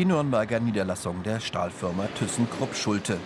die 0.00 0.06
Nürnberger 0.06 0.60
Niederlassung 0.60 1.22
der 1.24 1.40
Stahlfirma 1.40 2.06
ThyssenKrupp-Schulte. 2.18 3.18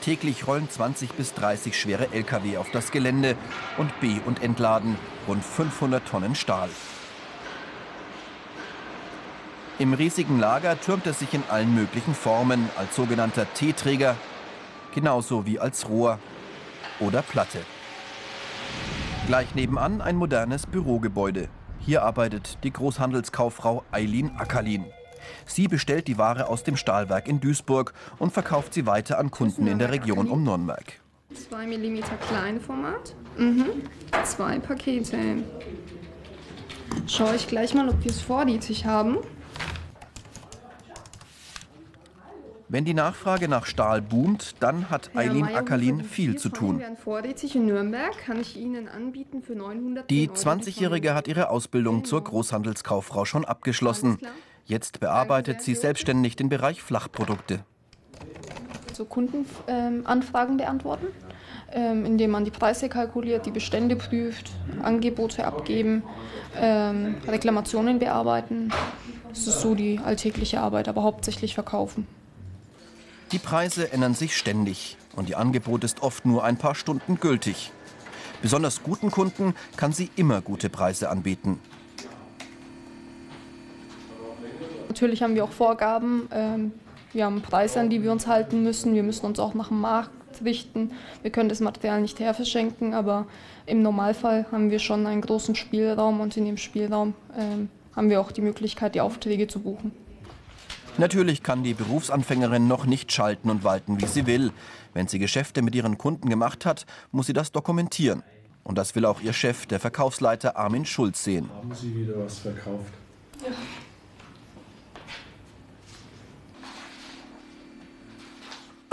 Täglich 0.00 0.48
rollen 0.48 0.68
20 0.68 1.12
bis 1.12 1.32
30 1.34 1.78
schwere 1.80 2.08
Lkw 2.12 2.56
auf 2.56 2.72
das 2.72 2.90
Gelände 2.90 3.36
und 3.78 4.00
be- 4.00 4.20
und 4.26 4.42
entladen 4.42 4.96
rund 5.28 5.44
500 5.44 6.04
Tonnen 6.08 6.34
Stahl. 6.34 6.70
Im 9.78 9.94
riesigen 9.94 10.40
Lager 10.40 10.80
türmt 10.80 11.06
er 11.06 11.12
sich 11.12 11.32
in 11.32 11.44
allen 11.48 11.72
möglichen 11.72 12.16
Formen 12.16 12.68
als 12.76 12.96
sogenannter 12.96 13.46
T-Träger, 13.54 14.16
genauso 14.92 15.46
wie 15.46 15.60
als 15.60 15.88
Rohr 15.88 16.18
oder 16.98 17.22
Platte. 17.22 17.60
Gleich 19.28 19.54
nebenan 19.54 20.00
ein 20.00 20.16
modernes 20.16 20.66
Bürogebäude. 20.66 21.48
Hier 21.78 22.02
arbeitet 22.02 22.58
die 22.64 22.72
Großhandelskauffrau 22.72 23.84
Eileen 23.92 24.36
Ackerlin. 24.36 24.86
Sie 25.46 25.68
bestellt 25.68 26.08
die 26.08 26.18
Ware 26.18 26.48
aus 26.48 26.62
dem 26.62 26.76
Stahlwerk 26.76 27.28
in 27.28 27.40
Duisburg 27.40 27.94
und 28.18 28.32
verkauft 28.32 28.74
sie 28.74 28.86
weiter 28.86 29.18
an 29.18 29.30
Kunden 29.30 29.66
in 29.66 29.78
der 29.78 29.90
Region 29.90 30.28
um 30.28 30.42
Nürnberg. 30.42 31.00
2 31.34 31.66
mm 31.66 32.00
Kleinformat. 32.28 33.14
Mhm. 33.36 33.66
Zwei 34.24 34.58
Pakete. 34.58 35.42
Schaue 37.06 37.34
ich 37.34 37.48
gleich 37.48 37.74
mal, 37.74 37.88
ob 37.88 38.02
wir 38.04 38.10
es 38.10 38.20
vorrätig 38.20 38.86
haben. 38.86 39.18
Wenn 42.68 42.84
die 42.84 42.94
Nachfrage 42.94 43.46
nach 43.46 43.66
Stahl 43.66 44.00
boomt, 44.00 44.56
dann 44.60 44.90
hat 44.90 45.14
Eileen 45.14 45.44
Ackerlin 45.44 46.02
viel 46.02 46.36
zu 46.36 46.48
tun. 46.48 46.80
in 46.80 47.66
Nürnberg 47.66 48.18
kann 48.18 48.40
ich 48.40 48.56
Ihnen 48.56 48.88
anbieten 48.88 49.42
für 49.42 49.54
900 49.54 50.10
Die 50.10 50.28
20-Jährige 50.28 51.14
hat 51.14 51.28
ihre 51.28 51.50
Ausbildung 51.50 52.04
zur 52.04 52.24
Großhandelskauffrau 52.24 53.26
schon 53.26 53.44
abgeschlossen. 53.44 54.18
Jetzt 54.66 55.00
bearbeitet 55.00 55.60
sie 55.60 55.74
selbstständig 55.74 56.36
den 56.36 56.48
Bereich 56.48 56.82
Flachprodukte. 56.82 57.64
So 58.94 59.04
Kundenanfragen 59.04 60.56
beantworten, 60.56 61.08
ähm, 61.72 62.06
indem 62.06 62.30
man 62.30 62.44
die 62.44 62.50
Preise 62.50 62.88
kalkuliert, 62.88 63.44
die 63.44 63.50
Bestände 63.50 63.96
prüft, 63.96 64.50
Angebote 64.82 65.46
abgeben, 65.46 66.02
ähm, 66.58 67.16
Reklamationen 67.26 67.98
bearbeiten. 67.98 68.72
Das 69.28 69.46
ist 69.46 69.60
so 69.60 69.74
die 69.74 69.98
alltägliche 69.98 70.60
Arbeit, 70.60 70.88
aber 70.88 71.02
hauptsächlich 71.02 71.54
verkaufen. 71.54 72.06
Die 73.32 73.38
Preise 73.38 73.92
ändern 73.92 74.14
sich 74.14 74.36
ständig 74.36 74.96
und 75.16 75.28
ihr 75.28 75.38
Angebot 75.38 75.84
ist 75.84 76.02
oft 76.02 76.24
nur 76.24 76.44
ein 76.44 76.56
paar 76.56 76.74
Stunden 76.74 77.18
gültig. 77.18 77.72
Besonders 78.40 78.82
guten 78.82 79.10
Kunden 79.10 79.54
kann 79.76 79.92
sie 79.92 80.10
immer 80.16 80.40
gute 80.40 80.70
Preise 80.70 81.10
anbieten. 81.10 81.60
Natürlich 84.94 85.24
haben 85.24 85.34
wir 85.34 85.42
auch 85.42 85.50
Vorgaben. 85.50 86.28
Ähm, 86.30 86.70
wir 87.12 87.24
haben 87.24 87.42
Preise, 87.42 87.80
an 87.80 87.90
die 87.90 88.04
wir 88.04 88.12
uns 88.12 88.28
halten 88.28 88.62
müssen. 88.62 88.94
Wir 88.94 89.02
müssen 89.02 89.26
uns 89.26 89.40
auch 89.40 89.52
nach 89.54 89.66
dem 89.66 89.80
Markt 89.80 90.12
richten. 90.44 90.92
Wir 91.20 91.32
können 91.32 91.48
das 91.48 91.58
Material 91.58 92.00
nicht 92.00 92.20
herverschenken, 92.20 92.94
aber 92.94 93.26
im 93.66 93.82
Normalfall 93.82 94.46
haben 94.52 94.70
wir 94.70 94.78
schon 94.78 95.04
einen 95.08 95.20
großen 95.20 95.56
Spielraum 95.56 96.20
und 96.20 96.36
in 96.36 96.44
dem 96.44 96.58
Spielraum 96.58 97.14
ähm, 97.36 97.70
haben 97.96 98.08
wir 98.08 98.20
auch 98.20 98.30
die 98.30 98.40
Möglichkeit, 98.40 98.94
die 98.94 99.00
Aufträge 99.00 99.48
zu 99.48 99.58
buchen. 99.58 99.90
Natürlich 100.96 101.42
kann 101.42 101.64
die 101.64 101.74
Berufsanfängerin 101.74 102.68
noch 102.68 102.86
nicht 102.86 103.10
schalten 103.10 103.50
und 103.50 103.64
walten, 103.64 104.00
wie 104.00 104.06
sie 104.06 104.28
will. 104.28 104.52
Wenn 104.92 105.08
sie 105.08 105.18
Geschäfte 105.18 105.62
mit 105.62 105.74
ihren 105.74 105.98
Kunden 105.98 106.28
gemacht 106.28 106.64
hat, 106.64 106.86
muss 107.10 107.26
sie 107.26 107.32
das 107.32 107.50
dokumentieren. 107.50 108.22
Und 108.62 108.78
das 108.78 108.94
will 108.94 109.06
auch 109.06 109.20
ihr 109.20 109.32
Chef, 109.32 109.66
der 109.66 109.80
Verkaufsleiter 109.80 110.56
Armin 110.56 110.84
Schulz, 110.84 111.24
sehen. 111.24 111.50
Haben 111.52 111.74
Sie 111.74 111.92
wieder 111.96 112.24
was 112.24 112.38
verkauft? 112.38 112.92
Ja. 113.44 113.50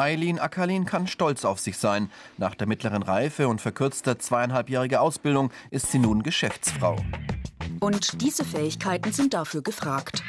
Eileen 0.02 0.40
Ackerlin 0.40 0.86
kann 0.86 1.06
stolz 1.06 1.46
auf 1.46 1.60
sich 1.60 1.78
sein. 1.78 2.10
Nach 2.40 2.56
der 2.56 2.68
mittleren 2.68 3.04
Reife 3.04 3.48
und 3.48 3.62
verkürzter 3.62 4.18
zweieinhalbjähriger 4.18 5.00
Ausbildung 5.00 5.52
ist 5.70 5.92
sie 5.92 6.00
nun 6.00 6.24
Geschäftsfrau. 6.24 6.96
Und 7.80 8.20
diese 8.20 8.44
Fähigkeiten 8.44 9.12
sind 9.12 9.36
dafür 9.36 9.62
gefragt. 9.62 10.24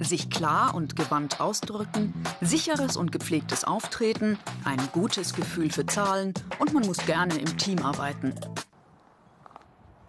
Sich 0.00 0.30
klar 0.30 0.74
und 0.74 0.96
gewandt 0.96 1.40
ausdrücken, 1.40 2.14
sicheres 2.40 2.96
und 2.96 3.12
gepflegtes 3.12 3.64
Auftreten, 3.64 4.38
ein 4.64 4.80
gutes 4.92 5.34
Gefühl 5.34 5.70
für 5.70 5.84
Zahlen 5.84 6.32
und 6.58 6.72
man 6.72 6.86
muss 6.86 7.04
gerne 7.04 7.36
im 7.36 7.58
Team 7.58 7.84
arbeiten. 7.84 8.32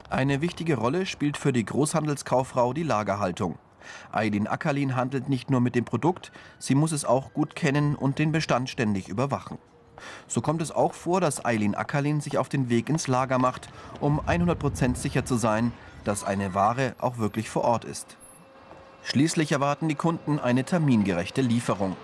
Eine 0.09 0.39
wichtige 0.39 0.77
Rolle 0.77 1.05
spielt 1.05 1.35
für 1.35 1.51
die 1.51 1.65
Großhandelskauffrau 1.65 2.71
die 2.71 2.83
Lagerhaltung. 2.83 3.59
Aydin 4.11 4.47
Ackerlin 4.47 4.95
handelt 4.95 5.29
nicht 5.29 5.49
nur 5.49 5.61
mit 5.61 5.75
dem 5.75 5.85
Produkt, 5.85 6.31
sie 6.57 6.75
muss 6.75 6.91
es 6.91 7.05
auch 7.05 7.33
gut 7.33 7.55
kennen 7.55 7.95
und 7.95 8.19
den 8.19 8.31
Bestand 8.31 8.69
ständig 8.69 9.07
überwachen. 9.07 9.57
So 10.27 10.41
kommt 10.41 10.61
es 10.61 10.71
auch 10.71 10.93
vor, 10.93 11.21
dass 11.21 11.43
Eileen 11.43 11.75
Ackerlin 11.75 12.21
sich 12.21 12.37
auf 12.37 12.49
den 12.49 12.69
Weg 12.69 12.89
ins 12.89 13.07
Lager 13.07 13.37
macht, 13.37 13.69
um 13.99 14.19
100% 14.21 14.95
sicher 14.95 15.25
zu 15.25 15.35
sein, 15.35 15.73
dass 16.03 16.23
eine 16.23 16.53
Ware 16.53 16.95
auch 16.99 17.17
wirklich 17.17 17.49
vor 17.49 17.63
Ort 17.63 17.85
ist. 17.85 18.17
Schließlich 19.03 19.51
erwarten 19.51 19.87
die 19.87 19.95
Kunden 19.95 20.39
eine 20.39 20.63
termingerechte 20.63 21.41
Lieferung. 21.41 21.95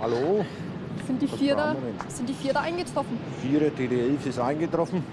Hallo. 0.00 0.16
Hallo. 0.20 0.44
Sind 1.06 1.20
die, 1.20 1.28
Vierer, 1.28 1.76
sind 2.08 2.28
die 2.28 2.34
Vierer 2.34 2.60
eingetroffen? 2.60 3.18
Vierer 3.42 3.66
TD11 3.66 4.26
ist 4.26 4.38
eingetroffen. 4.38 5.04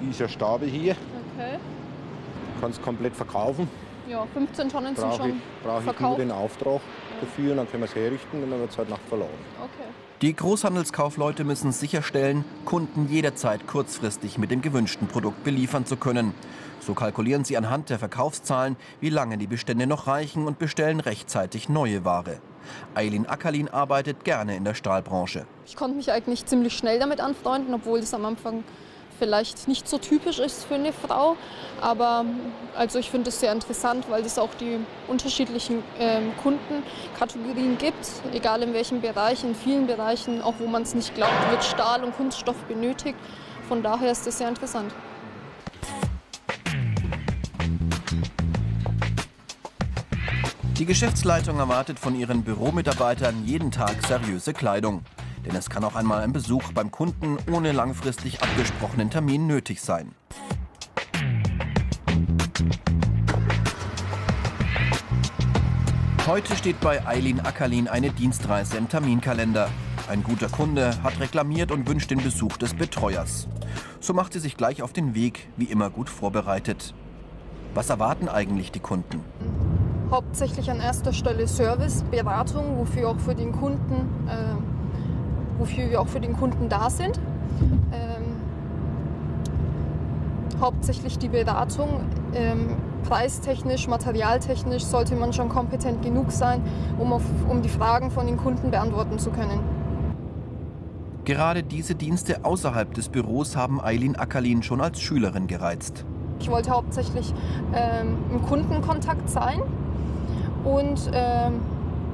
Dieser 0.00 0.28
Stabel 0.28 0.68
hier. 0.68 0.96
Okay. 1.36 1.58
Du 2.54 2.60
kannst 2.60 2.82
komplett 2.82 3.14
verkaufen. 3.14 3.68
Ja, 4.08 4.26
15 4.34 4.68
Tonnen 4.68 4.96
sind 4.96 5.14
schon 5.14 5.30
ich, 5.30 5.34
Brauche 5.62 5.90
ich 5.90 6.00
nur 6.00 6.16
den 6.16 6.30
Auftrag 6.32 6.80
dafür 7.20 7.52
und 7.52 7.58
dann 7.58 7.70
können 7.70 7.82
wir 7.82 7.88
es 7.88 7.94
herrichten 7.94 8.42
und 8.42 8.50
dann 8.50 8.60
wird 8.60 8.70
es 8.70 8.78
halt 8.78 8.90
nach 8.90 8.98
verladen. 9.08 9.30
Okay. 9.62 9.88
Die 10.22 10.34
Großhandelskaufleute 10.34 11.44
müssen 11.44 11.72
sicherstellen, 11.72 12.44
Kunden 12.64 13.08
jederzeit 13.08 13.66
kurzfristig 13.66 14.36
mit 14.36 14.50
dem 14.50 14.62
gewünschten 14.62 15.06
Produkt 15.06 15.44
beliefern 15.44 15.86
zu 15.86 15.96
können. 15.96 16.34
So 16.80 16.94
kalkulieren 16.94 17.44
sie 17.44 17.56
anhand 17.56 17.88
der 17.88 17.98
Verkaufszahlen, 17.98 18.76
wie 19.00 19.10
lange 19.10 19.38
die 19.38 19.46
Bestände 19.46 19.86
noch 19.86 20.06
reichen 20.06 20.46
und 20.46 20.58
bestellen 20.58 21.00
rechtzeitig 21.00 21.68
neue 21.68 22.04
Ware. 22.04 22.40
Eileen 22.94 23.26
Ackerlin 23.26 23.68
arbeitet 23.68 24.24
gerne 24.24 24.56
in 24.56 24.64
der 24.64 24.74
Stahlbranche. 24.74 25.46
Ich 25.66 25.76
konnte 25.76 25.96
mich 25.96 26.10
eigentlich 26.10 26.44
ziemlich 26.46 26.76
schnell 26.76 26.98
damit 26.98 27.20
anfreunden, 27.20 27.72
obwohl 27.72 28.00
es 28.00 28.12
am 28.12 28.24
Anfang 28.24 28.64
vielleicht 29.20 29.68
nicht 29.68 29.88
so 29.88 29.98
typisch 29.98 30.40
ist 30.40 30.64
für 30.64 30.74
eine 30.74 30.92
Frau. 30.92 31.36
Aber 31.80 32.24
also 32.74 32.98
ich 32.98 33.10
finde 33.10 33.28
es 33.28 33.38
sehr 33.38 33.52
interessant, 33.52 34.06
weil 34.10 34.24
es 34.24 34.38
auch 34.38 34.52
die 34.58 34.78
unterschiedlichen 35.06 35.84
ähm, 35.98 36.32
Kundenkategorien 36.42 37.78
gibt, 37.78 38.08
egal 38.32 38.62
in 38.62 38.72
welchem 38.72 39.00
Bereich, 39.00 39.44
in 39.44 39.54
vielen 39.54 39.86
Bereichen, 39.86 40.42
auch 40.42 40.54
wo 40.58 40.66
man 40.66 40.82
es 40.82 40.94
nicht 40.94 41.14
glaubt, 41.14 41.50
wird 41.50 41.62
Stahl 41.62 42.02
und 42.02 42.16
Kunststoff 42.16 42.56
benötigt. 42.64 43.18
Von 43.68 43.82
daher 43.82 44.10
ist 44.10 44.26
es 44.26 44.38
sehr 44.38 44.48
interessant. 44.48 44.92
Die 50.78 50.86
Geschäftsleitung 50.86 51.58
erwartet 51.58 51.98
von 51.98 52.18
ihren 52.18 52.42
Büromitarbeitern 52.42 53.44
jeden 53.44 53.70
Tag 53.70 53.96
seriöse 54.08 54.54
Kleidung. 54.54 55.02
Denn 55.44 55.56
es 55.56 55.70
kann 55.70 55.84
auch 55.84 55.94
einmal 55.94 56.22
ein 56.22 56.32
Besuch 56.32 56.72
beim 56.72 56.90
Kunden 56.90 57.38
ohne 57.50 57.72
langfristig 57.72 58.42
abgesprochenen 58.42 59.10
Termin 59.10 59.46
nötig 59.46 59.80
sein. 59.80 60.14
Heute 66.26 66.54
steht 66.54 66.80
bei 66.80 67.04
Eileen 67.06 67.40
Ackerlin 67.40 67.88
eine 67.88 68.10
Dienstreise 68.10 68.76
im 68.76 68.88
Terminkalender. 68.88 69.68
Ein 70.08 70.22
guter 70.22 70.48
Kunde 70.48 71.02
hat 71.02 71.18
reklamiert 71.18 71.72
und 71.72 71.88
wünscht 71.88 72.10
den 72.10 72.22
Besuch 72.22 72.56
des 72.56 72.74
Betreuers. 72.74 73.48
So 74.00 74.12
macht 74.12 74.34
sie 74.34 74.38
sich 74.38 74.56
gleich 74.56 74.82
auf 74.82 74.92
den 74.92 75.14
Weg, 75.14 75.48
wie 75.56 75.64
immer 75.64 75.90
gut 75.90 76.08
vorbereitet. 76.08 76.94
Was 77.74 77.90
erwarten 77.90 78.28
eigentlich 78.28 78.70
die 78.70 78.80
Kunden? 78.80 79.24
Hauptsächlich 80.10 80.70
an 80.70 80.80
erster 80.80 81.12
Stelle 81.12 81.48
Service, 81.48 82.04
Beratung, 82.10 82.78
wofür 82.78 83.08
auch 83.08 83.18
für 83.18 83.34
den 83.34 83.52
Kunden 83.52 84.28
äh, 84.28 84.69
wofür 85.60 85.90
wir 85.90 86.00
auch 86.00 86.08
für 86.08 86.20
den 86.20 86.36
Kunden 86.36 86.68
da 86.68 86.90
sind. 86.90 87.20
Ähm, 87.92 88.40
hauptsächlich 90.60 91.18
die 91.18 91.28
Beratung. 91.28 92.00
Ähm, 92.34 92.76
preistechnisch, 93.08 93.88
materialtechnisch 93.88 94.84
sollte 94.84 95.14
man 95.16 95.32
schon 95.32 95.48
kompetent 95.48 96.02
genug 96.02 96.32
sein, 96.32 96.62
um, 96.98 97.12
auf, 97.12 97.22
um 97.48 97.62
die 97.62 97.68
Fragen 97.68 98.10
von 98.10 98.26
den 98.26 98.36
Kunden 98.36 98.70
beantworten 98.70 99.18
zu 99.18 99.30
können. 99.30 99.60
Gerade 101.24 101.62
diese 101.62 101.94
Dienste 101.94 102.44
außerhalb 102.44 102.92
des 102.94 103.08
Büros 103.08 103.56
haben 103.56 103.80
Eileen 103.80 104.16
Ackerlin 104.16 104.62
schon 104.62 104.80
als 104.80 105.00
Schülerin 105.00 105.46
gereizt. 105.46 106.04
Ich 106.40 106.50
wollte 106.50 106.70
hauptsächlich 106.70 107.34
ähm, 107.74 108.16
im 108.32 108.42
Kundenkontakt 108.42 109.28
sein 109.28 109.60
und 110.64 111.10
ähm, 111.12 111.60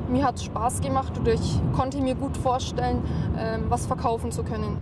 mir 0.09 0.25
hat 0.25 0.37
es 0.37 0.45
Spaß 0.45 0.81
gemacht 0.81 1.17
und 1.19 1.29
ich 1.29 1.61
konnte 1.75 2.01
mir 2.01 2.15
gut 2.15 2.37
vorstellen, 2.37 3.03
ähm, 3.39 3.65
was 3.69 3.87
verkaufen 3.87 4.33
zu 4.33 4.45
können. 4.45 4.79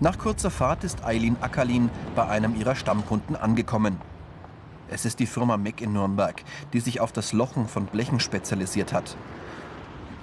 Nach 0.00 0.18
kurzer 0.18 0.50
Fahrt 0.50 0.84
ist 0.84 1.04
Eileen 1.04 1.36
Ackerlin 1.40 1.88
bei 2.16 2.26
einem 2.26 2.56
ihrer 2.56 2.74
Stammkunden 2.74 3.36
angekommen. 3.36 3.98
Es 4.88 5.04
ist 5.04 5.20
die 5.20 5.26
Firma 5.26 5.56
Meck 5.56 5.80
in 5.80 5.92
Nürnberg, 5.92 6.42
die 6.72 6.80
sich 6.80 7.00
auf 7.00 7.12
das 7.12 7.32
Lochen 7.32 7.68
von 7.68 7.86
Blechen 7.86 8.20
spezialisiert 8.20 8.92
hat. 8.92 9.16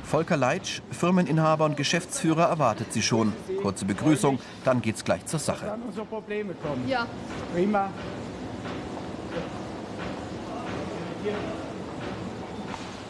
Volker 0.04 0.38
Leitsch, 0.38 0.82
Firmeninhaber 0.92 1.66
und 1.66 1.78
Geschäftsführer, 1.78 2.46
erwartet 2.46 2.92
sie 2.94 3.02
schon. 3.02 3.32
Kurze 3.62 3.86
Begrüßung, 3.86 4.40
dann 4.66 4.82
geht's 4.82 5.04
gleich 5.04 5.26
zur 5.26 5.40
Sache. 5.40 5.68
Kann 5.68 5.82
unsere 5.84 6.06
Probleme 6.06 6.54
kommen. 6.56 6.88
Ja, 6.88 7.06
Prima. 7.54 7.90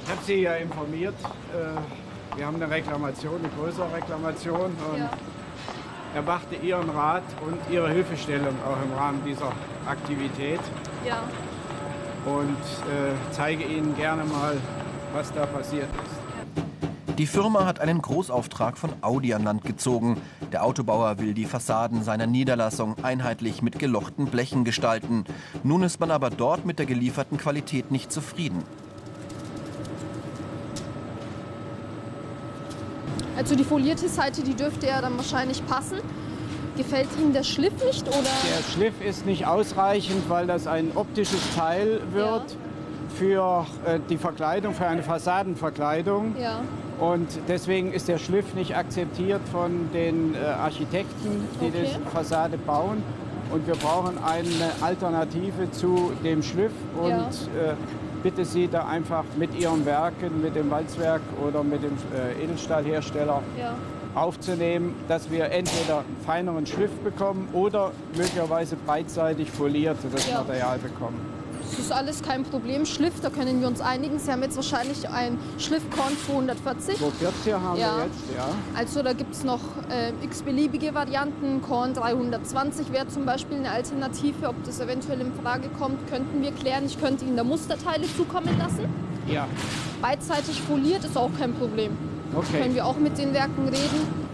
Ich 0.09 0.15
habe 0.15 0.25
Sie 0.25 0.41
ja 0.41 0.55
informiert. 0.55 1.13
äh, 1.53 2.35
Wir 2.35 2.47
haben 2.47 2.55
eine 2.55 2.67
Reklamation, 2.67 3.35
eine 3.37 3.49
größere 3.49 3.93
Reklamation 3.93 4.75
und 4.91 4.97
ja. 4.97 5.11
erwarte 6.15 6.55
Ihren 6.55 6.89
Rat 6.89 7.21
und 7.45 7.59
Ihre 7.71 7.91
Hilfestellung 7.91 8.55
auch 8.65 8.83
im 8.83 8.91
Rahmen 8.97 9.21
dieser 9.23 9.51
Aktivität 9.85 10.61
ja. 11.05 11.21
und 12.25 12.49
äh, 12.49 13.13
zeige 13.29 13.63
Ihnen 13.65 13.95
gerne 13.95 14.23
mal, 14.23 14.57
was 15.13 15.31
da 15.31 15.45
passiert 15.45 15.85
ist. 16.03 17.15
Die 17.19 17.27
Firma 17.27 17.65
hat 17.65 17.79
einen 17.79 18.01
Großauftrag 18.01 18.79
von 18.79 18.89
Audi 19.01 19.35
an 19.35 19.43
Land 19.43 19.63
gezogen. 19.63 20.19
Der 20.51 20.63
Autobauer 20.63 21.19
will 21.19 21.35
die 21.35 21.45
Fassaden 21.45 22.01
seiner 22.01 22.25
Niederlassung 22.25 22.95
einheitlich 23.03 23.61
mit 23.61 23.77
gelochten 23.77 24.25
Blechen 24.25 24.63
gestalten. 24.63 25.25
Nun 25.61 25.83
ist 25.83 25.99
man 25.99 26.09
aber 26.09 26.31
dort 26.31 26.65
mit 26.65 26.79
der 26.79 26.87
gelieferten 26.87 27.37
Qualität 27.37 27.91
nicht 27.91 28.11
zufrieden. 28.11 28.63
Also 33.39 33.55
die 33.55 33.63
folierte 33.63 34.09
Seite, 34.09 34.41
die 34.43 34.53
dürfte 34.53 34.87
ja 34.87 34.99
dann 35.01 35.15
wahrscheinlich 35.15 35.65
passen. 35.65 35.99
Gefällt 36.75 37.07
Ihnen 37.17 37.31
der 37.31 37.43
Schliff 37.43 37.71
nicht 37.85 38.05
oder? 38.05 38.17
Der 38.21 38.73
Schliff 38.73 38.93
ist 39.01 39.25
nicht 39.25 39.47
ausreichend, 39.47 40.29
weil 40.29 40.45
das 40.45 40.67
ein 40.67 40.91
optisches 40.95 41.39
Teil 41.55 42.01
wird 42.11 42.43
für 43.15 43.65
äh, 43.85 43.97
die 44.09 44.17
Verkleidung, 44.17 44.73
für 44.73 44.87
eine 44.87 45.01
Fassadenverkleidung. 45.03 46.35
Ja. 46.37 46.59
Und 46.99 47.27
deswegen 47.47 47.93
ist 47.93 48.09
der 48.09 48.17
Schliff 48.17 48.53
nicht 48.55 48.75
akzeptiert 48.75 49.39
von 49.53 49.89
den 49.93 50.35
äh, 50.35 50.39
Architekten, 50.45 51.47
die 51.61 51.67
Okay. 51.67 51.87
die 51.95 52.09
Fassade 52.11 52.57
bauen. 52.57 53.01
Und 53.53 53.65
wir 53.67 53.75
brauchen 53.75 54.17
eine 54.21 54.69
Alternative 54.81 55.71
zu 55.71 56.11
dem 56.25 56.43
Schliff. 56.43 56.73
Und 57.01 57.09
Ja. 57.09 57.19
äh, 57.71 57.73
bitte 58.23 58.45
Sie 58.45 58.67
da 58.67 58.85
einfach 58.87 59.23
mit 59.37 59.53
Ihren 59.59 59.85
Werken, 59.85 60.41
mit 60.41 60.55
dem 60.55 60.69
Walzwerk 60.71 61.21
oder 61.45 61.63
mit 61.63 61.83
dem 61.83 61.93
äh, 62.15 62.43
Edelstahlhersteller 62.43 63.41
Ja. 63.59 63.75
aufzunehmen, 64.15 64.95
dass 65.07 65.29
wir 65.31 65.45
entweder 65.45 65.99
einen 65.99 66.17
feineren 66.25 66.65
Schliff 66.65 66.91
bekommen 67.03 67.47
oder 67.53 67.91
möglicherweise 68.15 68.75
beidseitig 68.75 69.49
foliertes 69.51 70.27
Ja. 70.29 70.39
Material 70.41 70.77
bekommen. 70.79 71.38
Das 71.69 71.79
ist 71.79 71.91
alles 71.91 72.23
kein 72.23 72.43
Problem. 72.43 72.85
Schliff, 72.85 73.19
da 73.21 73.29
können 73.29 73.61
wir 73.61 73.67
uns 73.67 73.79
einigen. 73.79 74.17
Sie 74.19 74.31
haben 74.31 74.41
jetzt 74.41 74.55
wahrscheinlich 74.55 75.07
ein 75.07 75.37
Schliffkorn 75.57 76.13
240. 76.25 76.97
240 76.97 77.53
haben 77.53 77.79
Ja. 77.79 77.97
wir 77.97 78.05
jetzt, 78.05 78.19
ja. 78.35 78.47
Also 78.75 79.03
da 79.03 79.13
gibt 79.13 79.33
es 79.33 79.43
noch 79.43 79.59
äh, 79.89 80.11
x-beliebige 80.25 80.93
Varianten. 80.93 81.61
Korn 81.61 81.93
320 81.93 82.91
wäre 82.91 83.07
zum 83.07 83.25
Beispiel 83.25 83.57
eine 83.57 83.71
Alternative. 83.71 84.47
Ob 84.47 84.63
das 84.63 84.79
eventuell 84.79 85.21
in 85.21 85.31
Frage 85.43 85.69
kommt, 85.79 86.07
könnten 86.09 86.41
wir 86.41 86.51
klären. 86.51 86.85
Ich 86.85 86.99
könnte 86.99 87.25
Ihnen 87.25 87.37
da 87.37 87.43
Musterteile 87.43 88.05
zukommen 88.17 88.57
lassen. 88.57 88.85
Ja, 89.27 89.47
Beidseitig 90.01 90.61
foliert 90.61 91.03
ist 91.05 91.17
auch 91.17 91.29
kein 91.37 91.53
Problem. 91.53 91.95
Können 92.31 92.43
okay. 92.47 92.73
wir 92.73 92.85
auch 92.85 92.97
mit 92.97 93.17
den 93.17 93.33
Werken 93.33 93.67
reden. 93.67 94.29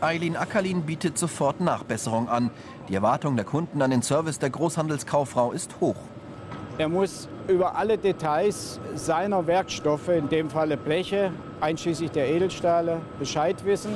Eileen 0.00 0.36
Ackerlin 0.36 0.82
bietet 0.82 1.18
sofort 1.18 1.60
Nachbesserung 1.60 2.28
an. 2.28 2.50
Die 2.88 2.94
Erwartung 2.94 3.36
der 3.36 3.44
Kunden 3.44 3.82
an 3.82 3.90
den 3.90 4.02
Service 4.02 4.38
der 4.38 4.50
Großhandelskauffrau 4.50 5.52
ist 5.52 5.80
hoch. 5.80 5.96
Er 6.80 6.88
muss 6.88 7.28
über 7.46 7.76
alle 7.76 7.98
Details 7.98 8.80
seiner 8.94 9.46
Werkstoffe, 9.46 10.08
in 10.08 10.30
dem 10.30 10.48
Falle 10.48 10.78
Bleche, 10.78 11.30
einschließlich 11.60 12.10
der 12.10 12.30
Edelstahle, 12.30 13.02
Bescheid 13.18 13.66
wissen. 13.66 13.92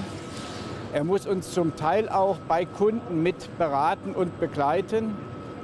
Er 0.93 1.03
muss 1.03 1.27
uns 1.27 1.51
zum 1.53 1.77
Teil 1.77 2.11
auch 2.11 2.37
bei 2.47 2.67
Kunden 2.67 3.23
mit 3.23 3.49
beraten 3.57 4.13
und 4.13 4.39
begleiten. 4.39 5.17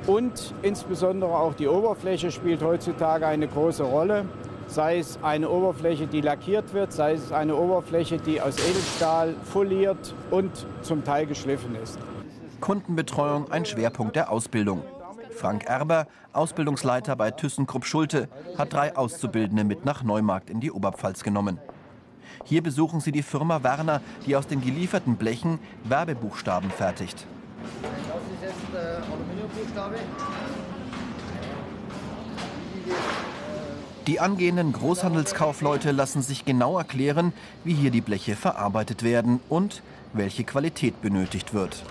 Und 0.07 0.55
insbesondere 0.63 1.37
auch 1.37 1.53
die 1.53 1.69
Oberfläche 1.69 2.31
spielt 2.31 2.63
heutzutage 2.63 3.27
eine 3.27 3.49
große 3.49 3.83
Rolle. 3.83 4.25
Sei 4.67 4.97
es 4.99 5.19
eine 5.23 5.51
Oberfläche, 5.51 6.07
die 6.07 6.23
lackiert 6.23 6.73
wird, 6.73 6.91
sei 6.91 7.13
es 7.13 7.33
eine 7.33 7.55
Oberfläche, 7.55 8.17
die 8.17 8.41
aus 8.41 8.57
Edelstahl 8.67 9.35
foliert 9.45 10.15
und 10.31 10.53
zum 10.81 11.05
Teil 11.05 11.27
geschliffen 11.27 11.77
ist. 11.83 11.99
Kundenbetreuung 12.63 13.51
ein 13.53 13.67
Schwerpunkt 13.67 14.17
der 14.17 14.33
Ausbildung. 14.33 14.83
Frank 15.41 15.65
Erber, 15.65 16.07
Ausbildungsleiter 16.35 17.17
bei 17.17 17.31
ThyssenKrupp 17.31 17.87
Schulte, 17.87 18.29
hat 18.59 18.75
drei 18.75 18.95
Auszubildende 18.95 19.65
mit 19.65 19.87
nach 19.87 20.03
Neumarkt 20.03 20.51
in 20.51 20.61
die 20.61 20.71
Oberpfalz 20.71 21.23
genommen. 21.23 21.59
Hier 22.45 22.63
besuchen 22.63 23.01
sie 23.01 23.11
die 23.11 23.23
Firma 23.23 23.63
Werner, 23.63 24.03
die 24.27 24.37
aus 24.37 24.47
den 24.47 24.61
gelieferten 24.61 25.17
Blechen 25.17 25.59
Werbebuchstaben 25.85 26.71
fertigt. 26.71 27.25
Das 27.83 28.21
ist 28.21 28.43
jetzt 28.43 28.75
der 28.75 28.97
Aluminiumbuchstabe. 29.11 29.97
Die 34.07 34.21
angehenden 34.21 34.73
Großhandelskaufleute 34.73 35.93
lassen 35.93 36.21
sich 36.21 36.45
genau 36.45 36.77
erklären, 36.77 37.33
wie 37.65 37.75
hier 37.75 37.91
die 37.91 38.03
Bleche 38.03 38.37
verarbeitet 38.37 39.03
werden 39.03 39.41
und 39.49 39.83
welche 40.13 40.45
Qualität 40.45 41.01
benötigt 41.01 41.55
wird. 41.55 41.83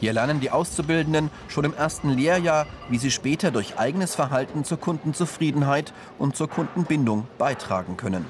Hier 0.00 0.12
lernen 0.12 0.38
die 0.38 0.52
Auszubildenden 0.52 1.30
schon 1.48 1.64
im 1.64 1.74
ersten 1.74 2.10
Lehrjahr, 2.10 2.66
wie 2.88 2.98
sie 2.98 3.10
später 3.10 3.50
durch 3.50 3.78
eigenes 3.78 4.14
Verhalten 4.14 4.62
zur 4.62 4.78
Kundenzufriedenheit 4.78 5.92
und 6.18 6.36
zur 6.36 6.48
Kundenbindung 6.48 7.26
beitragen 7.36 7.96
können. 7.96 8.24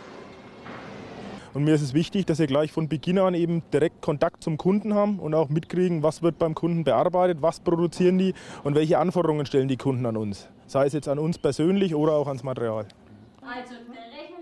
Und 1.53 1.65
mir 1.65 1.75
ist 1.75 1.82
es 1.82 1.93
wichtig, 1.93 2.25
dass 2.25 2.38
wir 2.38 2.47
gleich 2.47 2.73
von 2.73 2.88
Beginn 2.88 3.19
an 3.19 3.35
eben 3.35 3.62
direkt 3.73 4.00
Kontakt 4.00 4.43
zum 4.44 4.56
Kunden 4.56 4.94
haben 4.94 5.19
und 5.19 5.35
auch 5.35 5.49
mitkriegen, 5.49 6.03
was 6.03 6.23
wird 6.23 6.38
beim 6.38 6.55
Kunden 6.55 6.84
bearbeitet, 6.84 7.43
was 7.43 7.60
produzieren 7.60 8.17
die 8.17 8.32
und 8.65 8.75
welche 8.75 8.98
Anforderungen 8.98 9.44
stellen 9.44 9.69
die 9.69 9.77
Kunden 9.77 10.06
an 10.06 10.17
uns. 10.17 10.48
Sei 10.67 10.87
es 10.87 10.93
jetzt 10.93 11.08
an 11.08 11.19
uns 11.19 11.39
persönlich 11.39 11.94
oder 11.94 12.13
auch 12.13 12.29
ans 12.29 12.44
Material. 12.44 12.87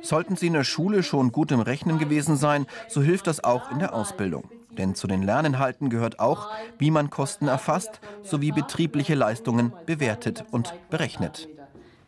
Sollten 0.02 0.36
Sie 0.36 0.48
in 0.48 0.52
der 0.52 0.64
Schule 0.64 1.02
schon 1.02 1.32
gut 1.32 1.50
im 1.50 1.60
Rechnen 1.60 1.98
gewesen 1.98 2.36
sein, 2.36 2.66
so 2.86 3.02
hilft 3.02 3.26
das 3.26 3.42
auch 3.42 3.70
in 3.72 3.78
der 3.78 3.94
Ausbildung. 3.94 4.44
Denn 4.78 4.94
zu 4.94 5.06
den 5.06 5.22
Lerninhalten 5.22 5.90
gehört 5.90 6.20
auch, 6.20 6.48
wie 6.78 6.90
man 6.90 7.10
Kosten 7.10 7.48
erfasst 7.48 8.00
sowie 8.22 8.52
betriebliche 8.52 9.14
Leistungen 9.14 9.72
bewertet 9.86 10.44
und 10.50 10.74
berechnet. 10.90 11.48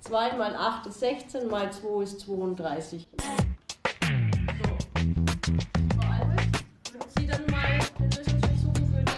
2 0.00 0.36
mal 0.36 0.54
8 0.54 0.86
ist 0.86 1.00
16, 1.00 1.48
mal 1.48 1.70
2 1.72 2.02
ist 2.02 2.20
32. 2.20 3.08
Sie 7.16 7.26
dann 7.26 7.40
mal 7.50 7.78
den 7.98 8.10
Lösungsweg 8.10 8.50
suchen 8.62 8.86
für 8.86 9.04
die- 9.04 9.10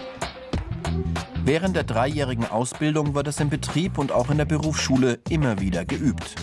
für 0.83 0.91
den 0.91 1.03
Kunden. 1.03 1.45
Während 1.45 1.75
der 1.75 1.83
dreijährigen 1.83 2.45
Ausbildung 2.45 3.13
wird 3.13 3.27
es 3.27 3.39
im 3.39 3.49
Betrieb 3.49 3.97
und 3.97 4.11
auch 4.11 4.29
in 4.31 4.37
der 4.37 4.45
Berufsschule 4.45 5.19
immer 5.29 5.59
wieder 5.59 5.85
geübt. 5.85 6.35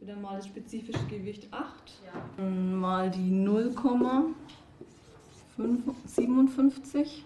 Wieder 0.00 0.16
mal 0.16 0.36
das 0.36 0.46
spezifische 0.46 1.04
Gewicht 1.08 1.48
8. 1.52 1.92
Dann 2.36 2.74
Mal 2.76 3.10
die 3.10 3.30
0,57. 5.62 7.22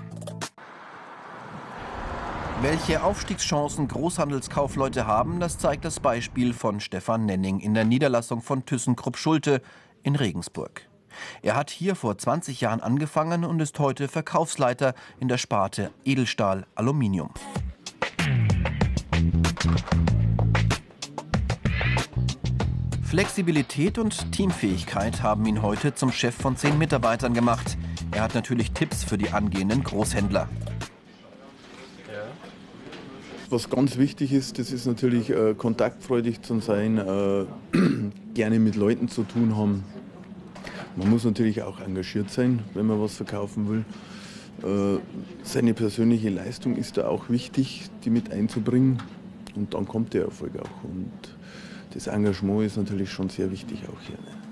Welche 2.63 3.03
Aufstiegschancen 3.03 3.89
Großhandelskaufleute 3.89 5.05
haben, 5.05 5.41
das 5.41 5.58
zeigt 5.58 5.84
das 5.84 6.00
Beispiel 6.00 6.53
von 6.53 6.79
Stefan 6.79 7.25
Nenning 7.25 7.60
in 7.60 7.74
der 7.74 7.84
Niederlassung 7.84 8.41
von 8.41 8.65
ThyssenKrupp 8.65 9.17
Schulte 9.17 9.62
in 10.01 10.15
Regensburg. 10.15 10.88
Er 11.41 11.58
hat 11.58 11.70
hier 11.70 11.93
vor 11.93 12.17
20 12.17 12.62
Jahren 12.62 12.79
angefangen 12.79 13.43
und 13.43 13.60
ist 13.60 13.79
heute 13.79 14.08
Verkaufsleiter 14.08 14.93
in 15.20 15.27
der 15.27 15.38
Sparte 15.38 15.91
Edelstahl 16.05 16.65
Aluminium. 16.74 17.32
Flexibilität 23.03 23.98
und 23.98 24.32
Teamfähigkeit 24.32 25.22
haben 25.22 25.46
ihn 25.48 25.62
heute 25.62 25.96
zum 25.96 26.13
Chef 26.13 26.34
von 26.34 26.55
zehn 26.55 26.77
Mitarbeitern 26.77 27.34
gemacht. 27.34 27.77
Er 28.12 28.22
hat 28.22 28.34
natürlich 28.36 28.72
Tipps 28.72 29.03
für 29.03 29.17
die 29.17 29.32
angehenden 29.32 29.84
Großhändler. 29.84 30.48
Was 33.50 33.69
ganz 33.69 33.97
wichtig 33.97 34.33
ist, 34.33 34.57
das 34.57 34.71
ist 34.71 34.85
natürlich 34.85 35.29
äh, 35.29 35.53
kontaktfreudig 35.55 36.41
zu 36.41 36.59
sein, 36.59 36.97
äh, 36.97 37.45
gerne 38.33 38.59
mit 38.59 38.75
Leuten 38.75 39.07
zu 39.09 39.23
tun 39.23 39.55
haben. 39.57 39.83
Man 40.95 41.09
muss 41.09 41.23
natürlich 41.23 41.62
auch 41.63 41.79
engagiert 41.79 42.29
sein, 42.29 42.59
wenn 42.73 42.85
man 42.85 43.01
was 43.01 43.15
verkaufen 43.15 43.69
will. 43.69 43.85
Äh, 44.63 45.00
seine 45.43 45.73
persönliche 45.73 46.29
Leistung 46.29 46.75
ist 46.75 46.97
da 46.97 47.07
auch 47.07 47.29
wichtig, 47.29 47.89
die 48.05 48.09
mit 48.09 48.31
einzubringen. 48.31 49.01
Und 49.55 49.73
dann 49.73 49.88
kommt 49.88 50.13
der 50.13 50.23
Erfolg 50.23 50.53
auch. 50.59 50.83
Und 50.83 51.12
das 51.93 52.07
Engagement 52.07 52.65
ist 52.65 52.77
natürlich 52.77 53.12
schon 53.12 53.29
sehr 53.29 53.51
wichtig 53.51 53.83
auch 53.88 54.01
hier. 54.01 54.17
Ne? 54.17 54.42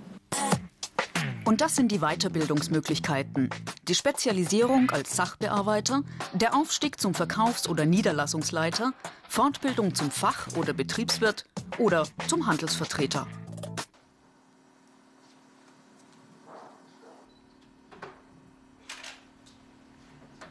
Und 1.44 1.60
das 1.62 1.76
sind 1.76 1.92
die 1.92 2.00
Weiterbildungsmöglichkeiten. 2.00 3.50
Die 3.88 3.96
Spezialisierung 3.96 4.92
als 4.92 5.16
Sachbearbeiter, 5.16 6.04
der 6.34 6.56
Aufstieg 6.56 7.02
zum 7.02 7.16
Verkaufs- 7.16 7.68
oder 7.68 7.86
Niederlassungsleiter, 7.86 8.94
Fortbildung 9.28 9.96
zum 9.96 10.12
Fach- 10.12 10.56
oder 10.56 10.74
Betriebswirt 10.74 11.46
oder 11.80 12.08
zum 12.28 12.46
Handelsvertreter. 12.46 13.26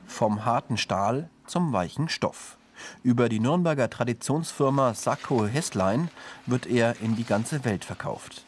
Vom 0.06 0.44
harten 0.44 0.76
Stahl 0.76 1.30
zum 1.46 1.72
weichen 1.72 2.08
Stoff. 2.08 2.58
Über 3.02 3.28
die 3.28 3.40
Nürnberger 3.40 3.88
Traditionsfirma 3.88 4.94
Sacco 4.94 5.46
Hesslein 5.46 6.10
wird 6.46 6.66
er 6.66 7.00
in 7.00 7.16
die 7.16 7.24
ganze 7.24 7.64
Welt 7.64 7.84
verkauft. 7.84 8.44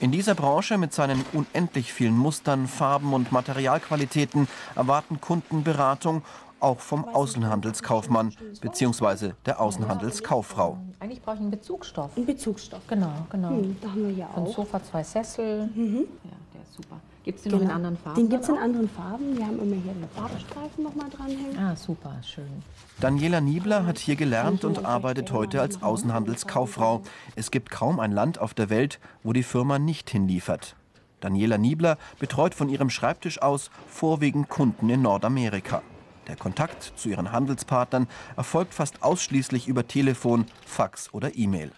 In 0.00 0.12
dieser 0.12 0.36
Branche 0.36 0.78
mit 0.78 0.92
seinen 0.92 1.24
unendlich 1.32 1.92
vielen 1.92 2.16
Mustern, 2.16 2.68
Farben 2.68 3.12
und 3.12 3.32
Materialqualitäten 3.32 4.46
erwarten 4.76 5.20
Kunden 5.20 5.64
Beratung 5.64 6.22
auch 6.60 6.80
vom 6.80 7.04
Außenhandelskaufmann 7.04 8.34
bzw. 8.60 9.32
der 9.46 9.60
Außenhandelskauffrau. 9.60 10.78
Eigentlich 11.00 11.22
brauche 11.22 11.36
ich 11.36 11.40
einen 11.42 11.50
Bezugsstoff. 11.50 12.16
Einen 12.16 12.26
Bezugsstoff. 12.26 12.86
Genau, 12.88 13.12
genau. 13.30 13.50
Hm, 13.50 13.76
da 13.80 13.90
haben 13.90 14.06
wir 14.06 14.12
ja 14.14 14.28
Ein 14.34 14.42
auch. 14.42 14.54
Sofa, 14.54 14.82
zwei 14.82 15.02
Sessel. 15.02 15.66
Mhm. 15.74 16.06
Ja, 16.24 16.30
der 16.54 16.62
ist 16.62 16.74
super. 16.74 17.00
Gibt 17.24 17.38
es 17.38 17.44
den 17.44 17.52
noch 17.52 17.60
in 17.60 17.70
anderen 17.70 17.96
Farben? 17.98 18.16
Den 18.16 18.28
gibt 18.30 18.42
es 18.42 18.48
in 18.48 18.56
anderen 18.56 18.88
Farben. 18.88 19.36
Wir 19.36 19.46
haben 19.46 19.60
immer 19.60 19.76
hier 19.76 19.92
einen 19.92 20.08
Farbstreifen 20.14 20.84
noch 20.84 20.94
mal 20.94 21.10
dranhängen. 21.10 21.58
Ah, 21.58 21.76
super, 21.76 22.14
schön. 22.22 22.62
Daniela 23.00 23.40
Niebler 23.40 23.84
hat 23.84 23.98
hier 23.98 24.16
gelernt 24.16 24.64
und 24.64 24.84
arbeitet 24.84 25.30
heute 25.32 25.60
als 25.60 25.82
Außenhandelskauffrau. 25.82 27.02
Es 27.36 27.50
gibt 27.50 27.70
kaum 27.70 28.00
ein 28.00 28.12
Land 28.12 28.40
auf 28.40 28.54
der 28.54 28.70
Welt, 28.70 28.98
wo 29.22 29.32
die 29.32 29.42
Firma 29.42 29.78
nicht 29.78 30.08
hinliefert. 30.10 30.74
Daniela 31.20 31.58
Niebler 31.58 31.98
betreut 32.18 32.54
von 32.54 32.68
ihrem 32.68 32.90
Schreibtisch 32.90 33.42
aus 33.42 33.70
vorwiegend 33.88 34.48
Kunden 34.48 34.88
in 34.88 35.02
Nordamerika. 35.02 35.82
Der 36.28 36.36
Kontakt 36.36 36.92
zu 36.96 37.08
ihren 37.08 37.32
Handelspartnern 37.32 38.06
erfolgt 38.36 38.74
fast 38.74 39.02
ausschließlich 39.02 39.66
über 39.66 39.88
Telefon, 39.88 40.46
Fax 40.66 41.12
oder 41.14 41.34
E-Mail. 41.36 41.72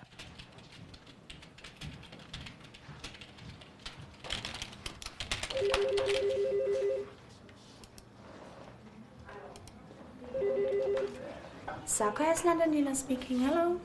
Sako 11.85 12.23
Iceland 12.33 12.61
Daniela 12.61 12.95
speaking. 12.95 13.41
Hello. 13.41 13.77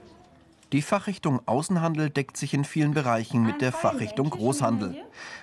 Die 0.76 0.82
Fachrichtung 0.82 1.40
Außenhandel 1.46 2.10
deckt 2.10 2.36
sich 2.36 2.54
in 2.54 2.66
vielen 2.66 2.94
Bereichen 2.94 3.44
mit 3.44 3.62
der 3.62 3.72
Fachrichtung 3.72 4.30
Großhandel. 4.30 4.98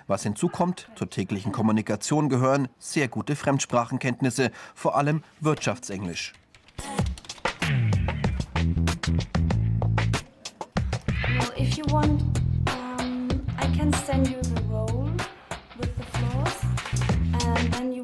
Was 0.06 0.24
hinzukommt, 0.24 0.90
zur 0.94 1.08
täglichen 1.08 1.52
Kommunikation 1.52 2.28
gehören 2.28 2.68
sehr 2.78 3.08
gute 3.08 3.34
Fremdsprachenkenntnisse, 3.34 4.50
vor 4.74 4.94
allem 4.94 5.22
Wirtschaftsenglisch. 5.40 6.34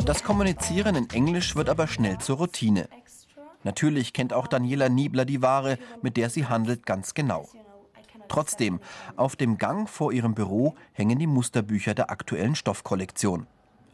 Das 0.06 0.24
Kommunizieren 0.24 0.94
in 0.94 1.10
Englisch 1.10 1.54
wird 1.54 1.68
aber 1.68 1.88
schnell 1.88 2.16
zur 2.16 2.38
Routine. 2.38 2.88
Natürlich 3.64 4.12
kennt 4.12 4.32
auch 4.32 4.46
Daniela 4.46 4.88
Niebler 4.88 5.24
die 5.24 5.42
Ware, 5.42 5.78
mit 6.02 6.16
der 6.16 6.30
sie 6.30 6.46
handelt, 6.46 6.86
ganz 6.86 7.14
genau. 7.14 7.48
Trotzdem, 8.28 8.80
auf 9.16 9.36
dem 9.36 9.58
Gang 9.58 9.88
vor 9.88 10.12
ihrem 10.12 10.34
Büro 10.34 10.74
hängen 10.92 11.18
die 11.18 11.26
Musterbücher 11.26 11.94
der 11.94 12.10
aktuellen 12.10 12.54
Stoffkollektion. 12.54 13.46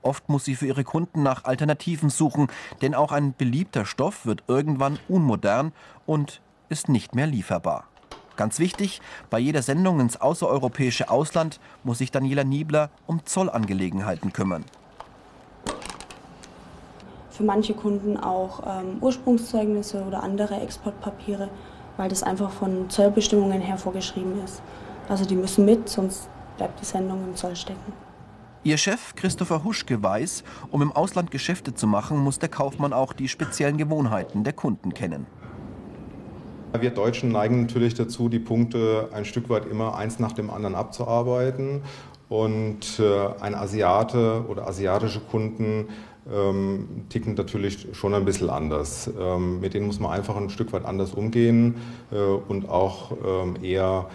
Oft 0.02 0.28
muss 0.28 0.44
sie 0.44 0.54
für 0.54 0.66
ihre 0.66 0.85
Kunden 0.85 1.23
nach 1.23 1.44
Alternativen 1.44 2.11
suchen, 2.11 2.49
denn 2.83 2.94
auch 2.94 3.11
ein 3.11 3.35
beliebter 3.35 3.87
Stoff 3.87 4.26
wird 4.26 4.44
irgendwann 4.49 4.99
unmodern 5.09 5.73
und 6.04 6.42
ist 6.68 6.88
nicht 6.88 7.14
mehr 7.14 7.26
lieferbar. 7.26 7.88
Ganz 8.37 8.59
wichtig, 8.59 9.00
bei 9.30 9.38
jeder 9.38 9.62
Sendung 9.62 10.00
ins 10.00 10.21
außereuropäische 10.21 11.09
Ausland 11.09 11.61
muss 11.85 11.99
sich 11.99 12.11
Daniela 12.11 12.44
Niebler 12.44 12.90
um 13.06 13.25
Zollangelegenheiten 13.25 14.33
kümmern. 14.33 14.64
Für 17.35 17.43
manche 17.43 17.75
Kunden 17.75 18.17
auch 18.17 18.62
ähm, 18.64 18.99
Ursprungszeugnisse 19.00 20.05
oder 20.05 20.23
andere 20.23 20.61
Exportpapiere, 20.61 21.49
weil 21.97 22.09
das 22.09 22.23
einfach 22.23 22.53
von 22.53 22.88
Zollbestimmungen 22.88 23.61
her 23.61 23.76
vorgeschrieben 23.76 24.41
ist. 24.45 24.62
Also 25.09 25.25
die 25.25 25.35
müssen 25.35 25.64
mit, 25.64 25.88
sonst 25.88 26.29
bleibt 26.57 26.81
die 26.81 26.85
Sendung 26.85 27.25
im 27.25 27.35
Zoll 27.35 27.57
stecken. 27.57 27.93
Ihr 28.62 28.76
Chef 28.76 29.17
Christopher 29.17 29.64
Huschke 29.64 30.00
weiß, 30.00 30.45
um 30.71 30.81
im 30.81 30.93
Ausland 30.93 31.33
Geschäfte 31.33 31.75
zu 31.75 31.88
machen, 31.88 32.19
muss 32.19 32.38
der 32.38 32.49
Kaufmann 32.49 32.93
auch 32.93 33.12
die 33.12 33.26
speziellen 33.26 33.79
Gewohnheiten 33.79 34.45
der 34.45 34.53
Kunden 34.53 34.95
kennen. 34.95 35.26
Wir 36.79 36.91
Deutschen 36.91 37.33
neigen 37.33 37.62
natürlich 37.62 37.95
dazu, 37.95 38.29
die 38.29 38.38
Punkte 38.38 39.09
ein 39.12 39.25
Stück 39.25 39.49
weit 39.49 39.67
immer 39.67 39.97
eins 39.97 40.21
nach 40.21 40.33
dem 40.33 40.50
anderen 40.50 40.76
abzuarbeiten. 40.76 41.83
Und 42.29 43.00
äh, 43.00 43.26
ein 43.41 43.57
Asiate 43.57 44.45
oder 44.49 44.69
asiatische 44.69 45.21
Kunden 45.21 45.88
ähm, 46.33 47.07
ticken 47.09 47.35
natürlich 47.35 47.88
schon 47.93 48.14
ein 48.14 48.25
bisschen 48.25 48.50
anders. 48.50 49.11
Ähm, 49.19 49.61
mit 49.61 49.75
denen 49.75 49.87
muss 49.87 50.00
man 50.00 50.12
einfach 50.12 50.37
ein 50.37 50.50
Stück 50.50 50.73
weit 50.73 50.85
anders 50.85 51.12
umgehen 51.12 51.76
äh, 52.12 52.16
und 52.16 52.69
auch 52.69 53.12
ähm, 53.25 53.62
eher 53.62 54.09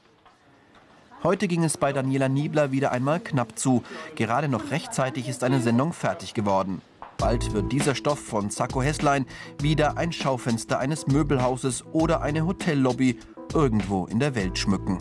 Heute 1.25 1.49
ging 1.49 1.65
es 1.65 1.77
bei 1.77 1.93
Daniela 1.93 2.29
Niebler 2.29 2.71
wieder 2.71 2.93
einmal 2.93 3.19
knapp 3.19 3.59
zu. 3.59 3.83
Gerade 4.15 4.49
noch 4.49 4.71
rechtzeitig 4.71 5.29
ist 5.29 5.43
eine 5.43 5.61
Sendung 5.61 5.93
fertig 5.93 6.35
geworden. 6.35 6.83
Bald 7.19 7.53
wird 7.53 7.73
dieser 7.73 7.97
Stoff 7.97 8.21
von 8.21 8.51
Sacco 8.51 8.81
Hesslein 8.81 9.27
wieder 9.61 9.97
ein 9.97 10.13
Schaufenster 10.13 10.79
eines 10.79 11.09
Möbelhauses 11.09 11.85
oder 11.93 12.23
eine 12.23 12.47
Hotellobby 12.47 13.19
irgendwo 13.53 14.07
in 14.07 14.21
der 14.21 14.37
Welt 14.37 14.57
schmücken. 14.57 15.01